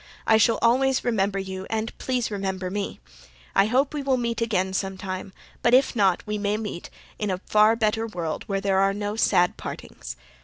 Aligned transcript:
I 0.25 0.37
shall 0.37 0.57
ALWAYS 0.63 1.03
REMEMBER 1.03 1.37
YOU 1.37 1.67
and 1.69 1.95
please 1.99 2.31
remember 2.31 2.71
me. 2.71 2.99
I 3.55 3.67
hope 3.67 3.93
we 3.93 4.01
WILL 4.01 4.17
MEET 4.17 4.41
AGAIN 4.41 4.73
sometime, 4.73 5.31
but 5.61 5.75
if 5.75 5.95
not 5.95 6.23
may 6.25 6.39
we 6.39 6.57
meet 6.57 6.89
in 7.19 7.29
A 7.29 7.37
FAR 7.45 7.75
BETTER 7.75 8.07
WORLD 8.07 8.43
where 8.47 8.61
there 8.61 8.79
are 8.79 8.95
no 8.95 9.15
SAD 9.15 9.57
PARTINGS. 9.57 10.15